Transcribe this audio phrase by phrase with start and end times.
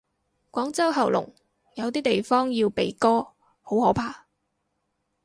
[0.49, 1.31] 廣州喉嚨，
[1.75, 3.19] 有啲地方要鼻哥，
[3.61, 4.25] 好可怕。